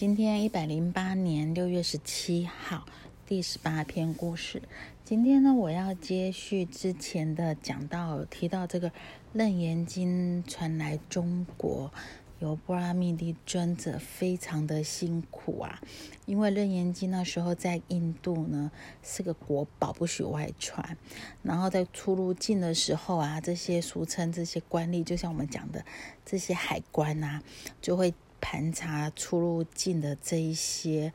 [0.00, 2.86] 今天一百零八年六月十七号，
[3.26, 4.62] 第十八篇故事。
[5.04, 8.88] 今天呢，我要接续之前的讲到，提到这个
[9.34, 11.92] 《楞严经》传来中国，
[12.38, 15.78] 由波拉密蒂尊者非常的辛苦啊，
[16.24, 18.72] 因为《楞严经》那时候在印度呢
[19.02, 20.96] 是个国宝，不许外传。
[21.42, 25.84] 然后在出入境的时候啊，这些俗称这些官吏，就像我们讲的
[26.24, 27.42] 这些海关啊，
[27.82, 28.14] 就会。
[28.40, 31.12] 盘查出入境的这一些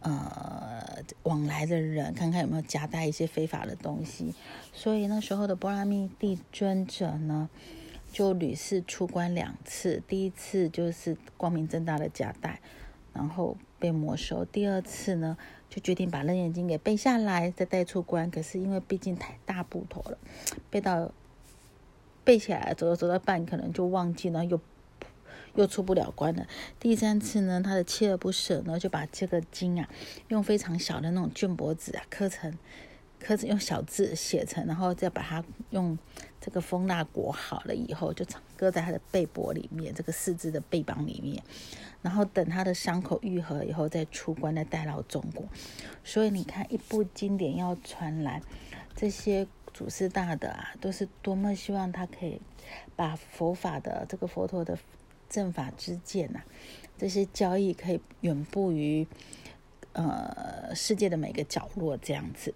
[0.00, 4.34] 呃往来的人，看看有没有夹带一些非法的东西。
[4.72, 7.50] 所以那时候的波拉密地尊者呢，
[8.12, 10.02] 就屡次出关两次。
[10.06, 12.60] 第一次就是光明正大的夹带，
[13.12, 15.36] 然后被没收；第二次呢，
[15.68, 18.30] 就决定把楞严经给背下来，再带出关。
[18.30, 20.16] 可是因为毕竟太大部头了，
[20.70, 21.10] 背到
[22.24, 24.60] 背起来，走着走到半，可能就忘记了，又。
[25.54, 26.46] 又出不了关了。
[26.78, 29.88] 第三次呢，他的锲而不舍呢，就把这个经啊，
[30.28, 32.56] 用非常小的那种绢帛纸啊，刻成，
[33.18, 35.98] 刻成用小字写成，然后再把它用
[36.40, 38.24] 这个蜂蜡裹好了以后，就
[38.56, 41.42] 搁在他的背帛里面，这个四肢的背膀里面，
[42.02, 45.44] 然后等他的伤口愈合以后再出关，再带到中国。
[46.04, 48.40] 所以你看，一部经典要传来，
[48.94, 52.40] 这些祖师大的啊，都是多么希望他可以
[52.96, 54.78] 把佛法的这个佛陀的。
[55.30, 56.42] 正法之见呐，
[56.98, 59.06] 这些交易可以远布于
[59.92, 62.52] 呃世界的每个角落这样子。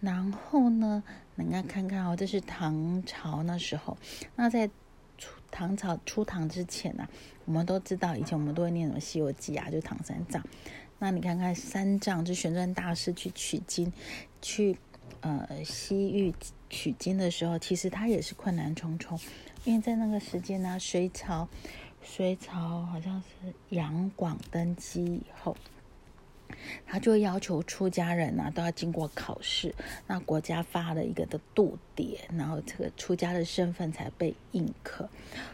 [0.00, 1.02] 然后呢，
[1.34, 3.96] 你看看看哦，这是唐朝那时候。
[4.36, 4.68] 那在
[5.16, 7.08] 出唐朝出唐之前呢，
[7.46, 10.44] 我们都知道，以前我们都会念什么《西游记》啊，就唐三藏。
[10.98, 13.92] 那你看看三藏，就玄奘大师去取经，
[14.42, 14.76] 去
[15.22, 16.34] 呃西域
[16.68, 19.18] 取经的时候，其实他也是困难重重，
[19.64, 21.48] 因为在那个时间呢，隋朝。
[22.06, 25.56] 隋朝好像是杨广登基以后，
[26.86, 29.74] 他就要求出家人呐都要经过考试，
[30.06, 35.08] 那国家发了一个的度牒，然后这个出家的身份才被认可。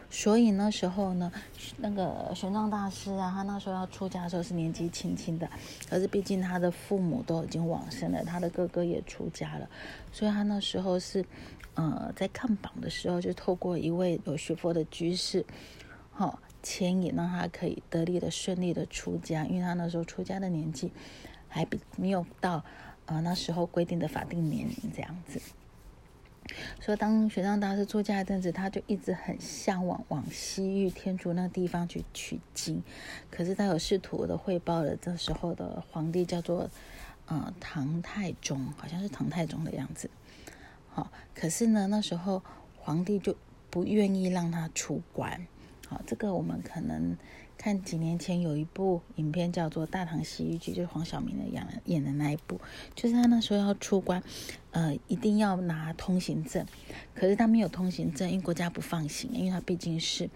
[0.09, 1.31] 所以那时候呢，
[1.77, 5.49] 那个玄奘大师啊，他那时候要出家的时候是年纪轻轻的，
[5.89, 9.67] 可是毕竟他的父母都已经往生了，他的哥哥也出家了，
[10.11, 11.25] 所以他那时候是
[11.75, 15.43] 呃在看榜的时候，就透过一位有学佛的居士。
[16.11, 20.91] 好，牵引让他可以得力的顺利的出家，因为他那时候出家的年纪
[21.47, 22.63] 还比没有到
[23.05, 25.41] 呃那时候规定的法定年龄这样子。
[26.81, 32.83] 所以当玄奘大师出家一阵子，他就一直很向往往西域天竺那个地方去取经。
[33.29, 36.69] 可是他有试图的汇报了，这时候的皇帝叫做
[37.27, 40.09] 呃唐太宗，好像是唐太宗的样子。
[40.89, 42.43] 好，可是呢那时候
[42.77, 43.35] 皇帝就
[43.69, 45.47] 不愿意让他出关。
[45.91, 47.17] 好，这个我们可能
[47.57, 52.61] 看几年前有一部影片叫做《大唐西域记》，就是黄晓明的演演的那一部，
[52.95, 54.23] 就是他那时候要出关，
[54.71, 56.65] 呃，一定要拿通行证，
[57.13, 60.29] 可是他没有通行证，因为国家不放行，因为他毕竟是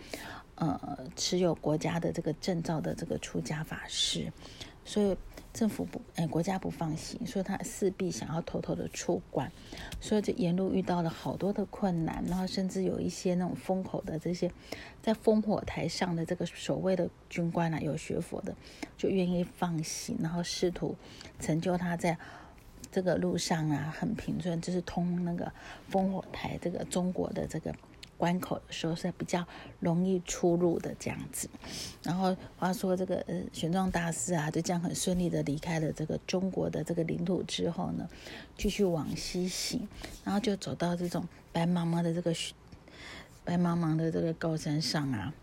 [0.55, 4.29] 呃持有国家的这个证照的这个出家法师，
[4.83, 5.15] 所以。
[5.55, 9.49] 政府不，哎，国家不放行，所以他势必想要偷偷的出关，
[10.01, 14.51] 所以就沿路遇到了好多的困难，然后甚至有一些那种风口的这些，
[15.01, 18.53] 在烽火台上的这个所谓的军官啊，有学佛的，
[18.97, 20.93] 就愿意放行，然后试图
[21.39, 22.17] 成就他在
[22.91, 25.49] 这个路上啊很平顺，就是通那个
[25.89, 27.73] 烽火台这个中国的这个。
[28.17, 29.45] 关口的时候是比较
[29.79, 31.49] 容易出入的这样子，
[32.03, 38.09] 然后话说这个呃玄奘大师啊，就这样很顺利的离开了这个中国的这个领土之后呢，
[38.57, 39.87] 继续往西行，
[40.23, 42.53] 然后就走到这种白茫茫的这个雪
[43.43, 45.33] 白茫茫的这个高山上啊，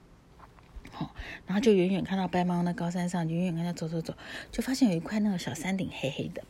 [0.90, 1.14] 好，
[1.46, 4.14] 然后就远远看到白茫茫的高山上，远远看到走走走，
[4.50, 6.42] 就发现有一块那个小山顶黑黑的。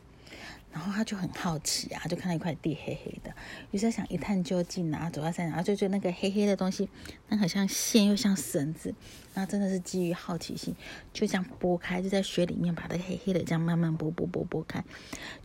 [0.72, 3.30] 然后他就很好奇啊，就看到一块地黑黑的，
[3.72, 6.88] 于是他想一探究竟啊，走到山上，然后就觉得那个黑黑的东西，
[7.28, 8.94] 那好像线又像绳子，
[9.34, 10.74] 然后真的是基于好奇心，
[11.12, 14.82] 就这样拨开，就在雪里面把那个黑黑的这样慢慢拨拨拨拨开，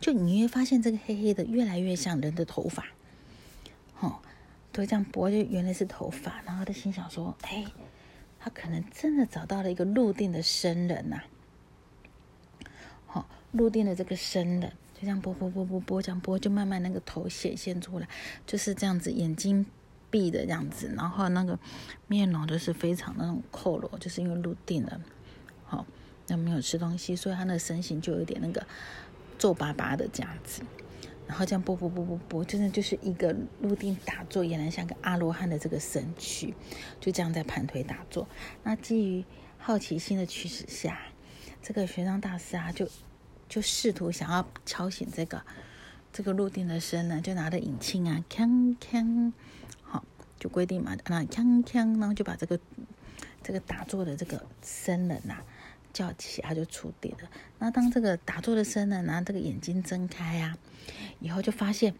[0.00, 2.86] 就你会发现这个黑黑的越来越像人的头发，
[4.00, 4.20] 哦，
[4.72, 7.66] 都这样拨，就原来是头发，然后他心想说，哎，
[8.40, 11.20] 他可能真的找到了一个入定的生人呐，
[13.06, 14.72] 好，入定的这个生人。
[14.98, 18.08] 就这样拨拨拨拨拨，这样拨就慢慢那个头显现出来，
[18.44, 19.64] 就是这样子，眼睛
[20.10, 21.56] 闭的这样子，然后那个
[22.08, 25.00] 面容都是非常那种佝偻，就是因为入定了，
[25.64, 25.86] 好，
[26.26, 28.66] 那没有吃东西，所以他的身形就有点那个
[29.38, 30.62] 皱巴巴的这样子，
[31.28, 36.52] 然后这样拨拨拨拨拨，真的就是一个入定打坐，俨然像个阿罗汉的这个身躯，
[36.98, 38.26] 就这样在盘腿打坐。
[38.64, 39.24] 那基于
[39.58, 40.98] 好奇心的驱使下。
[41.60, 42.88] 这个玄奘大师啊，就
[43.48, 45.42] 就试图想要敲醒这个
[46.12, 49.32] 这个入定的僧人，就拿着引磬啊，锵锵，
[49.82, 50.04] 好，
[50.38, 52.58] 就规定嘛，那锵锵，然后就把这个
[53.42, 55.36] 这个打坐的这个僧人呐
[55.92, 57.30] 叫起，他就出定了。
[57.58, 60.58] 那当这个打坐的僧人拿这个眼睛睁开啊，
[61.20, 61.94] 以后就发现，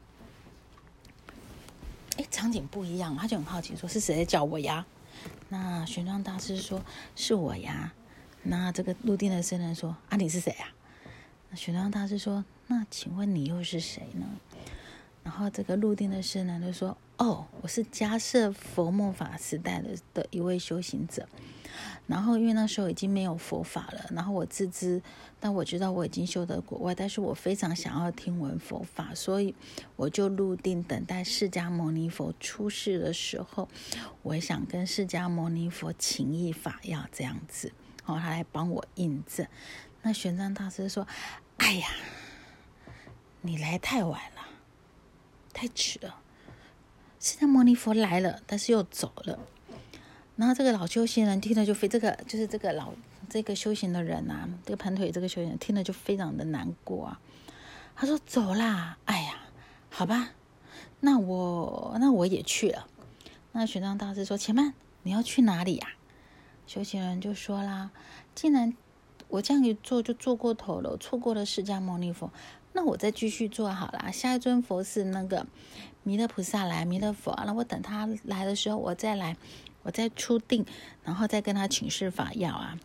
[2.16, 4.86] 哎，场景不一样，他就很好奇，说是谁在叫我呀？
[5.48, 6.84] 那玄奘大师说
[7.16, 7.92] ：“是我呀。”
[8.44, 10.68] 那这个入定的僧人说：“啊，你是谁呀？”
[11.50, 14.26] 那玄奘大师说：“那请问你又是谁呢？”
[15.24, 21.28] 然后这个入定的僧人就说：“哦，我是迦摄佛末法时代的的一位修行者。”
[22.08, 25.00] 然后，因为那时候已经没有佛法了，然后我自知，
[25.38, 29.54] 但我知道我已经修得国外，但是我非常想要听闻佛法，所以
[29.94, 33.68] 我就入定等待释迦牟尼佛出世的时候，
[34.22, 37.70] 我想跟释迦牟尼佛请一法要这样子，
[38.06, 39.46] 然哦，他来帮我印证。
[40.02, 41.06] 那玄奘大师说
[41.58, 41.88] ：“哎呀，
[43.40, 44.48] 你来太晚了，
[45.52, 46.20] 太迟了，
[47.20, 49.38] 释迦牟尼佛来了，但是又走了。”
[50.36, 52.92] 然后这个老修行人听了就非这个就是这个老
[53.28, 57.20] 这个修行的人呐，这个盘腿这个修行人听了就非常的难过啊。
[57.96, 59.34] 他说：“走啦，哎呀，
[59.90, 60.30] 好吧，
[61.00, 62.86] 那我那我也去了。”
[63.50, 65.88] 那玄奘大师说：“且慢，你要去哪里呀？”
[66.68, 67.90] 修行人就说啦
[68.36, 68.76] ：“既然
[69.28, 72.30] 我这样一做就做过头了，错过了释迦牟尼佛，
[72.72, 74.10] 那我再继续做好了。
[74.12, 75.46] 下一尊佛是那个
[76.02, 79.36] 弥勒菩萨来，弥勒佛，那我等他来的时候我再来。”
[79.84, 80.66] 我再出定，
[81.02, 82.78] 然后再跟他请示法要啊。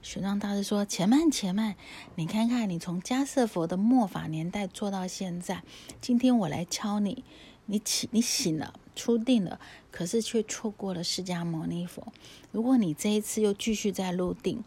[0.00, 1.74] 玄奘大师说：“且慢，且慢，
[2.14, 5.62] 你看看，你从迦叶佛的末法年代做到现在，
[6.00, 7.24] 今天我来敲你，
[7.66, 9.60] 你起，你醒了，出定了，
[9.90, 12.10] 可是却错过了释迦牟尼佛。
[12.52, 14.64] 如果你这一次又继续在入定，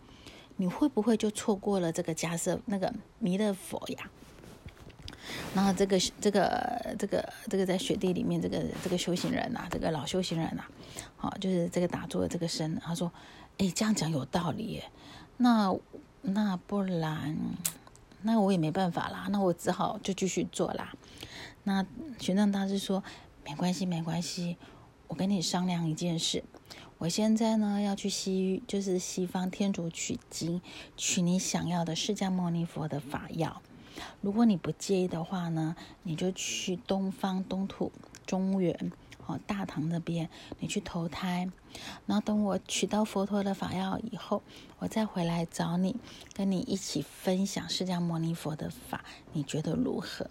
[0.60, 4.10] 你会不会就错过了这个迦叶那个弥勒佛呀？”
[5.56, 10.64] 然后这个这个这个这个在雪地里面，这个这个修行人呐，这个老修行人呐，
[11.16, 13.10] 好，就是这个打坐的这个僧，他说
[13.58, 14.84] ：“哎，这样讲有道理耶。
[15.38, 15.74] 那
[16.22, 17.38] 那不然，
[18.24, 19.28] 那我也没办法啦。
[19.30, 20.94] 那我只好就继续做啦。”
[21.64, 21.86] 那
[22.20, 23.04] 玄奘大师说
[23.46, 24.58] ：“没关系，没关系，
[25.08, 26.44] 我跟你商量一件事。
[27.00, 30.62] 我现在呢要去西，就是西方天竺取经，
[30.98, 33.62] 取你想要的释迦牟尼佛的法药。”
[34.20, 37.92] 如果你不介意的话呢，你就去东方东土
[38.26, 38.92] 中原，
[39.26, 40.30] 哦，大唐那边，
[40.60, 41.50] 你去投胎。
[42.06, 44.42] 然后等我取到佛陀的法药以后，
[44.80, 45.96] 我再回来找你，
[46.34, 50.30] 跟你一起分享释迦牟尼佛的法，你觉得如何？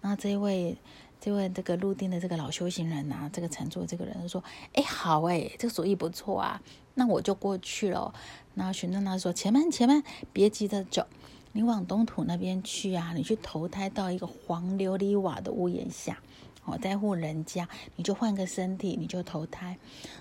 [0.00, 0.78] 那这位
[1.20, 4.42] 这位这个入定的这个老修行人啊，这个禅坐这个人说
[4.74, 6.62] ：“哎，好哎，这个主意不错啊，
[6.94, 8.14] 那我就过去了。”
[8.54, 11.06] 然后玄奘他说：“前慢前慢，别急着走。”
[11.52, 16.20] 你往东土那边去啊，你去投胎到一个黄琉璃瓦的屋檐下，
[16.64, 19.76] 哦，在户人家，你就换个身体，你就投胎。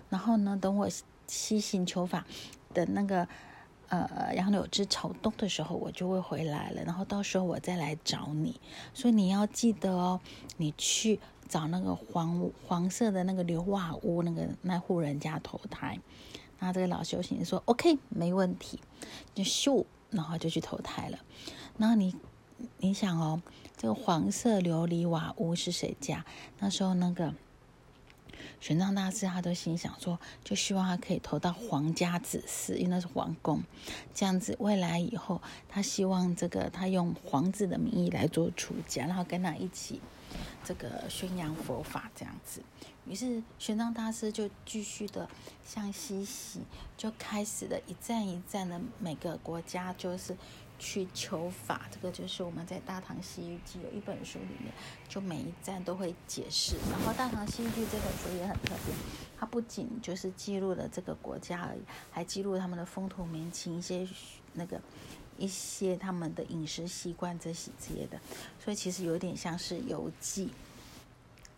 [0.09, 0.89] 然后呢，等我
[1.27, 2.25] 西行求法
[2.73, 3.27] 的那个
[3.89, 6.84] 呃杨柳枝朝东的时候，我就会回来了。
[6.84, 8.60] 然后到时候我再来找你。
[8.94, 10.19] 所以你要记得哦，
[10.57, 16.00] 你去找那个黄黄色的那个硫瓦屋那个那户人家投胎。
[16.60, 18.80] 那这个老修行说：“OK，没问题。”
[19.36, 19.86] 就咻。
[20.10, 21.19] 然后就去投胎了。
[21.78, 22.16] 然后你，
[22.78, 23.42] 你想哦，
[23.76, 26.26] 这个黄色琉璃瓦屋是谁家？
[26.59, 27.33] 那时候那个
[28.59, 33.61] 玄奘大师他都心想说，就希望他可以投到皇家子嗣，因为那是皇宫。
[34.14, 40.02] 这样子未来以后，他希望这个他用皇子的名义来做出家，然后跟他一起
[40.64, 42.61] 这个宣扬佛法这样子。
[43.06, 45.30] 于是玄奘大师就继续的
[45.64, 46.64] 向西行，
[46.97, 50.35] 就开始了一站一站的每个国家就是
[50.80, 51.88] 去求法。
[51.92, 54.74] 这个就是我们在《大唐西域记》有一本书里面，
[55.07, 56.76] 就每一站都会解释。
[56.92, 58.94] 然后《大唐西域记》这本书也很特别，
[59.40, 61.81] 它不仅就是记录了这个国家而已，
[62.12, 64.07] 还记录他们的风土民情、一些
[64.54, 64.80] 那个
[65.38, 68.19] 一些他们的饮食习惯这些之类的。
[68.64, 70.52] 所以其实有点像是游记。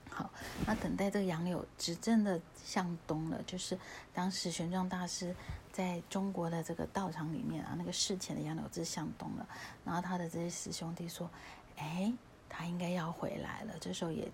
[0.09, 0.29] 好，
[0.65, 3.79] 那等待这个杨柳执政的向东了，就是
[4.13, 5.33] 当时玄奘大师
[5.71, 9.47] 在中国的这个道场里面啊，那个事前的杨柳枝向东了，
[9.85, 11.29] 然后他的这些师兄弟说
[11.77, 12.11] ：“哎，
[12.47, 14.29] 他应该要回来了。”这时候也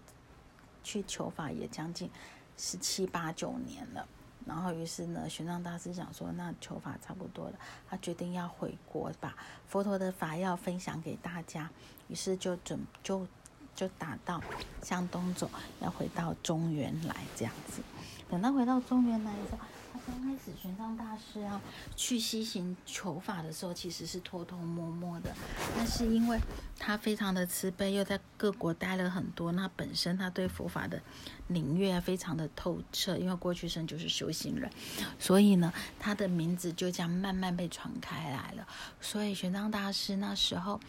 [0.84, 2.10] 去求法也将近
[2.58, 4.08] 十七八九年了，
[4.46, 9.36] 然后于是呢，玄奘大师想说：“那求法差不多了，他决定要回国，把
[9.68, 11.70] 佛陀的法要分享给大家，
[12.08, 13.28] 于是就准就。”
[13.76, 14.42] 就打到
[14.82, 15.50] 向东走，
[15.82, 17.82] 要回到中原来这样子。
[18.30, 19.58] 等到回到中原来的时候
[19.96, 21.62] 他，刚开始玄奘大师啊
[21.96, 25.34] 去西行求法的时候，其实是偷偷摸摸的。
[25.76, 26.40] 但是因为
[26.78, 31.02] 他非常的慈悲，又在各国待了很多，那本身他对佛法的
[31.48, 33.18] 领略非常的透彻。
[33.18, 34.70] 因为过去生就是修行人，
[35.18, 38.68] 所以呢，他的名字就这样慢慢被传开来了。
[39.00, 40.80] 所以玄奘大师那时候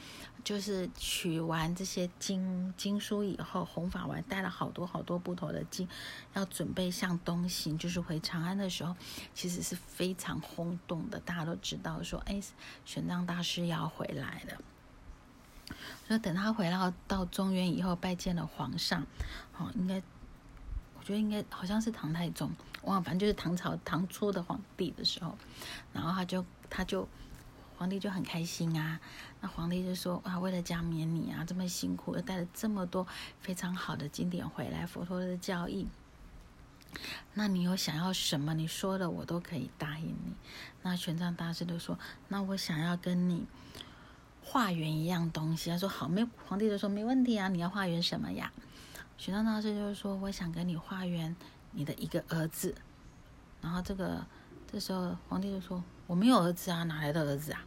[0.42, 5.88] 就是取完这些经经书以后，弘法完，带了好多好多不同的经，
[6.36, 8.94] 要准备向东行，就是回长安的时候。
[9.34, 12.40] 其实是非常轰动的，大家都知道说，哎，
[12.84, 14.60] 玄奘大师要回来了。
[16.06, 19.04] 所以等他回到到中原以后，拜见了皇上，
[19.56, 19.96] 哦，应该，
[20.98, 22.50] 我觉得应该好像是唐太宗，
[22.82, 25.36] 忘了，反正就是唐朝唐初的皇帝的时候，
[25.92, 27.08] 然后他就他就
[27.76, 29.00] 皇帝就很开心啊，
[29.40, 33.06] 那皇帝就说啊，为了加冕你啊，这么辛苦，又带了这么多
[33.40, 35.88] 非常好的经典回来，佛陀的教义。
[37.34, 38.54] 那你有想要什么？
[38.54, 40.34] 你说的我都可以答应你。
[40.82, 43.46] 那玄奘大师就说：“那我想要跟你
[44.42, 48.50] 化缘一样东西。”他说：“好，没。”皇帝就说：“没问题啊，你要化缘什么呀？”
[49.18, 51.34] 玄奘大师就是说：“我想跟你化缘
[51.72, 52.74] 你的一个儿子。”
[53.60, 54.24] 然后这个
[54.70, 57.62] 这时候皇帝就说：“我没有儿子啊，哪来的儿子啊？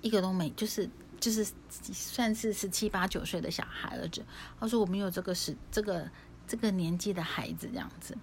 [0.00, 0.88] 一个都没，就是
[1.20, 4.24] 就是算是十七八九岁的小孩儿子。”
[4.58, 6.10] 他说：“我没有这个是这个
[6.46, 8.16] 这个年纪的孩子，这样子。”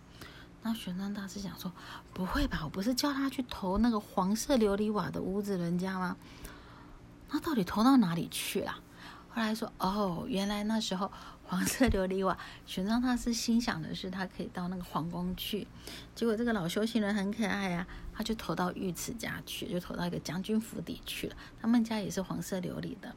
[0.64, 1.72] 那玄奘大师想说
[2.14, 2.62] ：“不会吧？
[2.64, 6.16] 我不是叫他去投那个黄色琉璃瓦的屋子人家吗？
[7.32, 8.80] 那到底投到哪里去了？”
[9.34, 11.12] 后来说：“哦，原来那时候
[11.46, 12.38] 黄色琉璃瓦，
[12.68, 15.66] 玄奘大师心想的是他可以到那个皇宫去。
[16.14, 21.36] 结果这个老修行人很可爱啊，他就投到御赐家去，就投到一个将军府邸去了。
[21.60, 23.16] 他们家也是黄色琉璃的。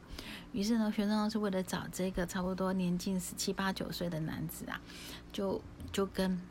[0.51, 4.81] 于是呢，玄奘大师为了找这个差不多年近十七八九岁的男子啊，
[5.31, 5.61] 就
[5.91, 6.41] 就跟。”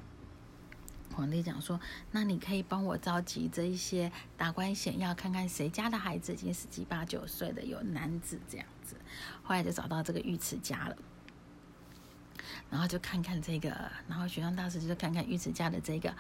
[1.15, 1.81] 皇帝讲说
[2.11, 8.97] ：“那你可以帮我召集这一些达官显要，看看谁家的孩子已经十七八九岁的有男子这样子。
[9.43, 10.97] 后来就找到这个御赐家了，
[12.69, 13.71] 然后就看看这个，
[14.09, 16.15] 然后玄奘大师就看看御赐家的这个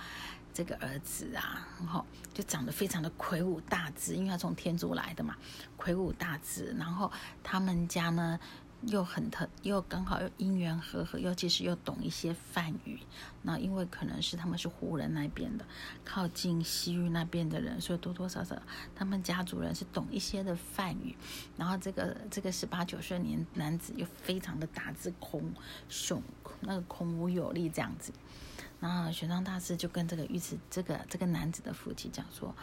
[0.52, 5.36] 这个儿子啊，然后就长得非常的魁梧大志，因为他从天竺来的嘛，
[5.76, 6.74] 魁梧大志。
[6.78, 7.10] 然后
[7.42, 8.38] 他们家呢。”
[8.88, 12.98] 又很特，又刚好又因缘和合，尤其是又懂一些梵语。
[13.42, 15.64] 那因为可能是他们是胡人那边的，
[16.04, 18.56] 靠近西域那边的人，所以多多少少
[18.94, 21.16] 他们家族人是懂一些的梵语。
[21.56, 25.52] 然后这个这个十八九岁年男子又非常的大智空
[25.88, 26.22] 雄，
[26.60, 28.12] 那个孔武有力这样子。
[28.80, 32.54] 然后玄奘大师就跟这个御赐这个这个男子的父亲讲说。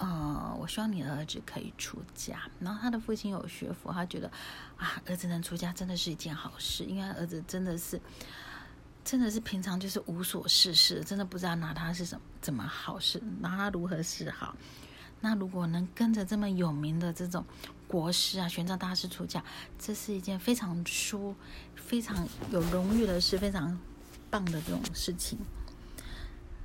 [0.00, 2.40] 呃，我希望你的儿子可以出家。
[2.58, 4.26] 然后他的父亲有学佛，他觉得
[4.78, 8.00] 啊，儿子能出家真的是一件好事，因为儿子真的是，
[9.04, 14.56] 真的是平常就是无所事事，真的不知道拿他是什么怎么好事，拿他如何是好。
[15.20, 17.44] 那如果能跟着这么有名的这种
[17.86, 19.44] 国师啊，玄奘大师出家，
[19.78, 21.36] 这是一件非常殊、
[21.74, 23.78] 非常有荣誉的事，非常
[24.30, 25.38] 棒的这种事情。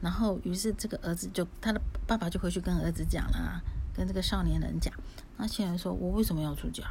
[0.05, 3.59] 然后，于是这个儿子就他的爸爸就回去跟儿子讲了，啊
[3.91, 4.93] 跟这个少年人讲。
[5.35, 6.83] 那现在说：“我为什么要出家？”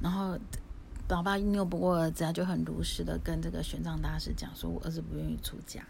[0.00, 0.38] 然后，
[1.06, 5.84] 老爸拗不过儿子啊，就很如实的跟这个玄奘大师讲说：“我儿子不愿意出家。”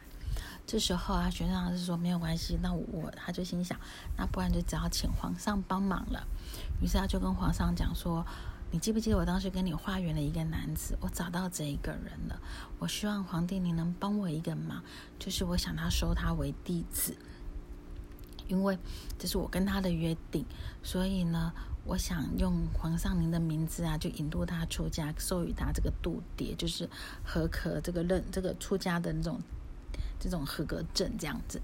[0.67, 3.79] 这时候啊，玄奘大师说：“没有关系，那我……”他就心想
[4.19, 6.27] ：“那不然就只好请皇上帮忙了。”
[6.83, 8.27] 于是他就跟皇上讲说。
[8.75, 10.99] 你记不记得我当时跟你化缘的一个男子？
[11.01, 12.41] 我找到这一个人了。
[12.81, 14.83] 我希望皇帝你能帮我一个忙，
[15.17, 17.17] 就是我想他收他为弟子，
[18.49, 18.77] 因为
[19.17, 20.45] 这是我跟他的约定。
[20.83, 21.53] 所以呢，
[21.85, 26.91] 我想用皇上您的名字啊，就引渡他出家，授予他这个度牒，就是
[27.25, 29.41] 合格这个认这个出家的那种
[30.19, 31.63] 这种合格证这样子。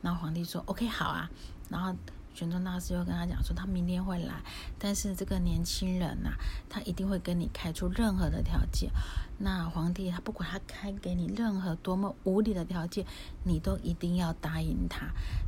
[0.00, 1.30] 然后皇帝说：“OK，好啊。”
[1.68, 1.94] 然后。
[2.36, 4.34] 玄奘大师又跟他讲说，他明天会来，
[4.78, 6.32] 但是这个年轻人呐，
[6.68, 8.90] 他一定会跟你开出任何的条件。
[9.38, 13.06] 那皇帝他不管他开给你任何多么无理的条件，
[13.44, 15.06] 你都一定要答应他。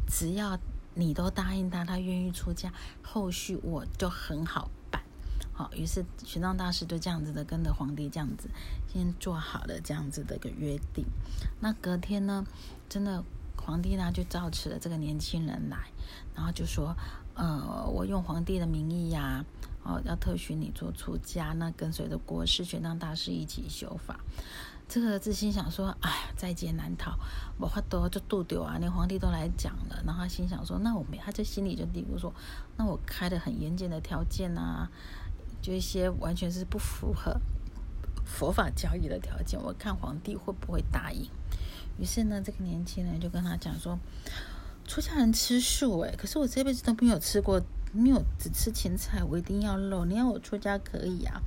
[0.09, 0.59] 只要
[0.95, 5.03] 你都答应他，他愿意出家，后续我就很好办。
[5.53, 8.49] 好，于是玄奘大师就这样子的跟着皇帝这样子
[8.91, 11.05] 先做好了这样子的一个约定。
[11.61, 12.47] 那隔天呢，
[12.89, 13.23] 真的。
[13.61, 15.77] 皇帝呢就召持了这个年轻人来，
[16.35, 16.97] 然后就说
[17.35, 19.45] ：“呃，我用皇帝的名义呀，
[19.83, 24.19] 哦，要特许你做出家，那跟随着国师玄奘大师一起修法。”
[24.89, 27.15] 这个自心想说：“哎，在劫难逃，
[27.59, 28.79] 我话多就渡丢啊！
[28.79, 31.19] 连皇帝都来讲了。”然后他心想说：“那我没……
[31.19, 32.33] 他这心里就嘀咕说：
[32.79, 34.91] 那我开的很严谨的条件啊，
[35.61, 37.39] 就一些完全是不符合
[38.25, 41.29] 佛法教义的条件，我看皇帝会不会答应？”
[41.99, 43.99] 于是呢，这个年轻人就跟他讲说，
[44.87, 47.61] 出家人吃素诶，可是我这辈子都没有吃过，
[47.93, 50.05] 没有只吃芹菜，我一定要肉。
[50.05, 51.43] 你要我出家可以啊，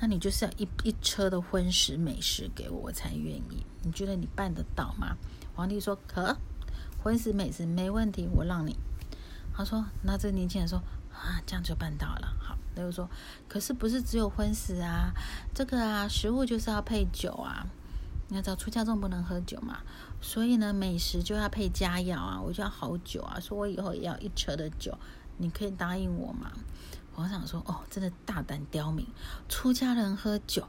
[0.00, 3.66] 那你就是要一一车的荤食美食给我，我才愿意。
[3.82, 5.16] 你觉得你办得到吗？
[5.54, 6.36] 皇帝说可，
[7.02, 8.78] 荤食美食没问题，我让你。
[9.52, 10.78] 他说，那这年轻人说
[11.12, 12.34] 啊，这样就办到了。
[12.38, 12.56] 好。
[12.72, 13.10] 他就说
[13.46, 15.12] ：“可是不是只有荤食啊，
[15.52, 17.66] 这个啊，食物就是要配酒啊。
[18.30, 19.80] 你要知道出家众不能喝酒嘛，
[20.20, 23.38] 所以呢，美食就要配佳肴啊，我就要好酒啊。
[23.40, 24.96] 说我以后也要一车的酒，
[25.36, 26.52] 你可以答应我吗？”
[27.12, 29.04] 皇上说：“哦，真的大胆刁民，
[29.48, 30.66] 出家人喝酒，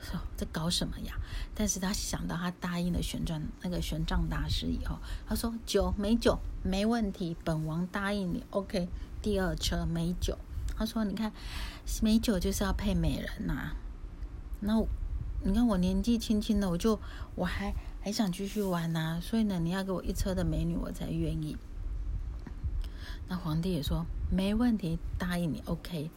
[0.00, 1.14] 说在搞什么呀？”
[1.54, 8.88] 但是他想到他答应了玄奘那个玄奘大师以后，他说：“酒没酒没问题，本王答应你，OK。
[9.22, 10.36] 第二车没酒。”
[10.76, 11.32] 他说：“你看，
[12.02, 13.70] 美酒就是要配美人呐。
[14.58, 14.84] 那
[15.44, 16.98] 你看我年纪轻轻的，我就
[17.34, 19.20] 我还还想继续玩呐。
[19.22, 21.56] 所以呢，你要给我一车的美女，我才愿意。”
[23.28, 26.10] 那皇帝也说：“没问题，答应你，OK。”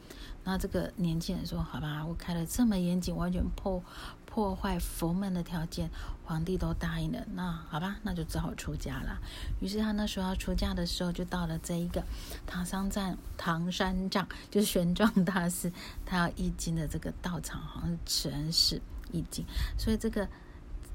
[0.43, 3.83] 那这个年轻人说：“好吧，我开了这么严谨，完全破。”
[4.25, 5.89] 破坏佛门的条件，
[6.23, 9.19] 皇帝都答应了，那好吧，那就只好出家了。
[9.59, 12.03] 于是他那时候要出家的时候，就到了这一个
[12.45, 15.73] 唐三藏，唐三藏就是玄奘大师，
[16.05, 18.79] 他要译经的这个道场，好像是慈恩寺
[19.11, 19.45] 译经，
[19.77, 20.27] 所以这个。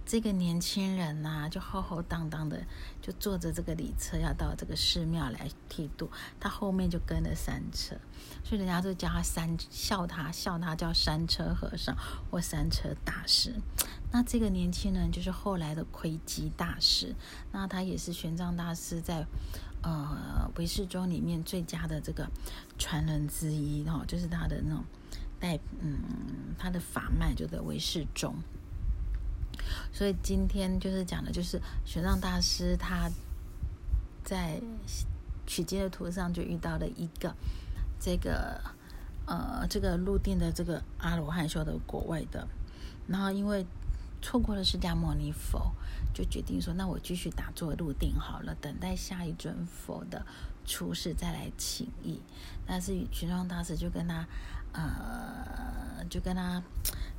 [0.05, 2.61] 这个年轻人呐，就浩浩荡荡的，
[3.01, 7.95] 就坐着这个礼车要到这个寺庙来剃度，他后面就跟了三车，
[8.43, 11.97] 所以人家就叫他三笑他笑他叫三车和尚
[12.29, 13.55] 或三车大师。
[14.11, 17.15] 那这个年轻人就是后来的窥基大师，
[17.53, 19.25] 那他也是玄奘大师在
[19.83, 22.29] 呃唯识宗里面最佳的这个
[22.77, 24.85] 传人之一哦，就是他的那种
[25.43, 28.33] 带嗯他的法脉就在唯识宗。
[29.93, 33.11] 所以今天就是讲的，就是玄奘大师他
[34.23, 34.61] 在
[35.47, 37.35] 取经的途上就遇到了一个
[38.01, 38.61] 这个
[39.27, 42.47] 呃这个入定的这个阿罗汉修的国外的，
[43.09, 43.67] 然后因为
[44.23, 45.73] 错过了释迦牟尼佛，
[46.15, 50.25] 就决定说那我继续打坐入定好了，等待下一尊佛的
[50.65, 52.21] 出世再来请意。
[52.67, 54.27] 但是玄奘大师就跟他
[54.73, 56.63] 呃就跟他。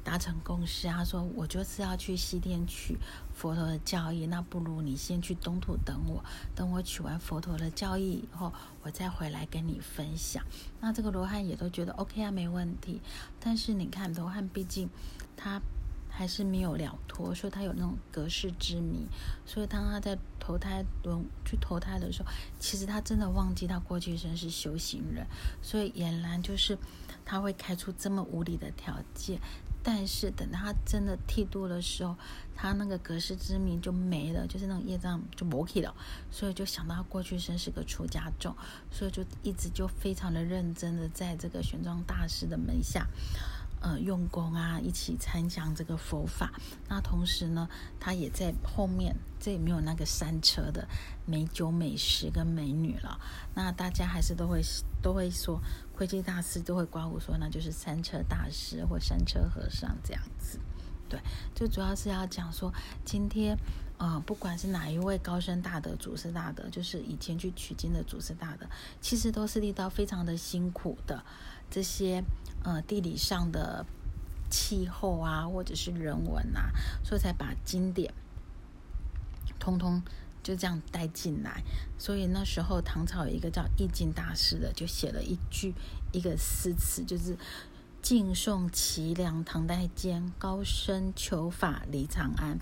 [0.06, 2.98] 达成共识，他说：“我就是要去西天取
[3.34, 6.22] 佛陀的教义，那不如你先去东土等我，
[6.54, 10.44] 等我取完佛陀的教义以后，我再回来跟你分享。”
[10.82, 13.00] 那这个罗汉也都觉得 OK 啊，没问题。
[13.39, 14.89] 但是你看，罗汉毕竟
[15.38, 15.62] 他
[16.10, 19.08] 还是没有了脱，所以他有那种隔世之谜。
[19.46, 25.26] 所以当他在投胎轮去投胎的时候，其实他真的忘记他过去生是修行人，
[25.62, 26.78] 所以俨然就是
[27.25, 29.39] 他会开出这么无理的条件。
[29.86, 32.15] 但是等他真的剃度的时候，
[32.55, 35.93] 他那个隔世之名就没了，就是那种业障就磨去了，
[36.31, 38.55] 所以就想到他过去生是个出家众，
[38.89, 43.05] 所以就一直就非常的认真的在这个玄奘大师的门下。
[43.84, 46.54] 呃，用功啊，一起参详这个佛法。
[46.88, 47.67] 那同时呢，
[48.00, 50.88] 他也在后面，这也没有那个山车的
[51.26, 53.19] 美酒美食跟美女了。
[53.54, 54.62] 那大家还是都会
[55.02, 55.62] 都会说，
[55.93, 60.58] 慧基大师都会刮胡说，那就是山车大师或山车和尚这样子。
[61.10, 61.19] 对，
[61.54, 63.58] 就主要是要讲说，今天
[63.98, 68.65] 呃，不管是哪一位高僧大德、祖师大德，就是以前去取经的祖师大德，
[69.02, 71.24] 其实都是历到非常的辛苦的
[71.69, 72.23] 这些。
[72.65, 73.86] 呃，地理上的
[74.49, 76.71] 气候啊，或者是人文啊，
[77.04, 78.13] 所以才把经典
[79.60, 80.02] 通通
[80.41, 81.62] 就这样带进来。
[81.97, 85.73] 所以那时候唐朝有一个叫易经大师的，就写了一句
[86.13, 87.38] 一个诗词，就是
[88.02, 92.58] “晋宋齐梁唐代间，高僧求法离长安，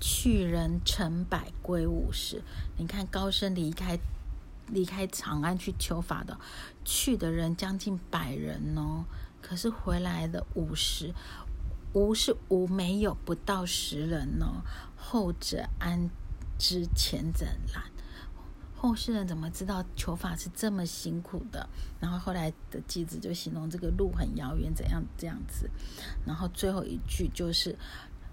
[0.00, 2.40] 去人成百归五十。”
[2.78, 3.98] 你看高僧离开
[4.72, 6.38] 离开长安去求法的，
[6.84, 9.04] 去的人将近百人哦。
[9.42, 11.14] 可是回来的五十，
[11.92, 14.62] 无是无没有不到十人哦。
[14.96, 16.10] 后者安
[16.58, 17.84] 知前者难？
[18.76, 21.68] 后世人怎么知道求法是这么辛苦的？
[22.00, 25.68] 然后后来的记子就形容这个路很遥远，怎样这样子。
[26.26, 27.76] 然后最后一句就是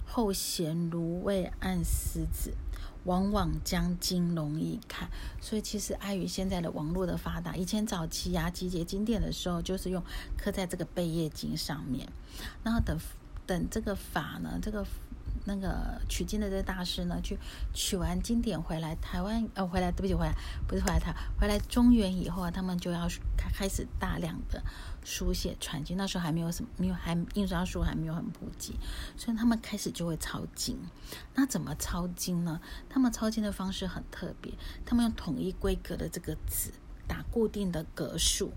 [0.05, 2.53] 后贤如未按狮子。
[3.07, 5.09] 往往将金容易看，
[5.41, 10.03] 所以其实碍于现在的网络的发达，以前早期啊集结经典的时候，就是用
[10.37, 12.07] 刻在这个贝叶经上面。
[12.63, 12.99] 然后等
[13.45, 14.85] 等这个法呢，这个
[15.47, 17.39] 那个取经的这个大师呢，去
[17.73, 20.35] 取完经典回来，台湾呃回来，对不起，回来
[20.67, 23.07] 不是回来台回来中原以后啊，他们就要
[23.37, 24.61] 开开始大量的
[25.05, 25.95] 书写传经。
[25.95, 28.75] 那时候还没有什么，没有还印刷术还没有很普及，
[29.15, 30.77] 所以他们开始就会抄经。
[31.33, 32.59] 那怎么抄经呢？
[32.89, 34.53] 他们抄经的方式很特别，
[34.85, 36.71] 他们用统一规格的这个纸，
[37.07, 38.51] 打固定的格数。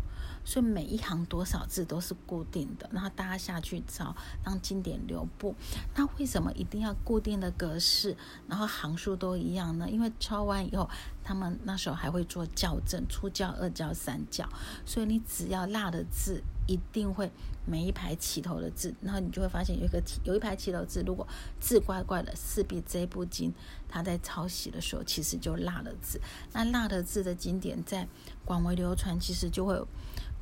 [0.44, 5.54] 所以每一行多少字都是固定的，然后大家下去抄，让经典留步。
[5.94, 8.16] 那为什么一定要固定的格式，
[8.48, 9.88] 然后行数都一样呢？
[9.88, 10.88] 因为抄完以后，
[11.22, 14.48] 他们那时候还会做校正，初校、二校、三校。
[14.84, 17.30] 所以你只要落的字，一定会
[17.66, 21.26] 每一排起头的字，然后你就会发现有一个有一排起头字，如果
[21.60, 23.52] 字怪怪的，势必这部经
[23.88, 26.20] 他在抄袭的时候，其实就落了字。
[26.52, 28.08] 那落的字的经典在
[28.44, 29.80] 广为流传，其实就会。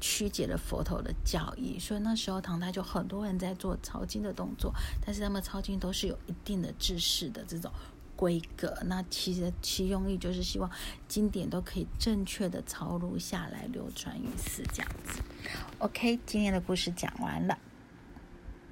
[0.01, 4.73] 曲解了佛陀的教义，所以那时候唐代就很多人在做抄经的动作，
[5.05, 7.71] 但是他们抄经都是有一定的知识的这种
[8.17, 8.77] 规格。
[8.87, 10.71] 那其实其用意就是希望
[11.07, 15.21] 经典都可以正确的抄录下来，流传于世这样子。
[15.79, 17.59] OK，今天的故事讲完了。